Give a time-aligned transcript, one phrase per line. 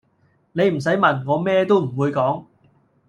[0.53, 2.45] 你唔洗問，我咩都唔會講